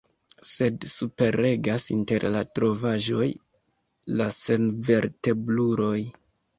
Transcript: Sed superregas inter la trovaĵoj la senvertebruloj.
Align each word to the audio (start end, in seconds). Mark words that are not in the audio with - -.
Sed 0.51 0.87
superregas 0.93 1.85
inter 1.97 2.27
la 2.37 2.43
trovaĵoj 2.57 3.31
la 4.19 4.31
senvertebruloj. 4.43 5.97